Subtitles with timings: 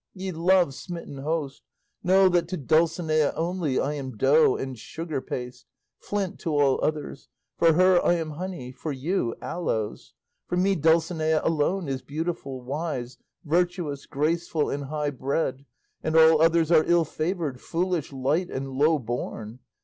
[0.15, 1.61] Ye love smitten host,
[2.03, 5.67] know that to Dulcinea only I am dough and sugar paste,
[5.99, 10.15] flint to all others; for her I am honey, for you aloes.
[10.47, 15.65] For me Dulcinea alone is beautiful, wise, virtuous, graceful, and high bred,
[16.01, 19.59] and all others are ill favoured, foolish, light, and low born.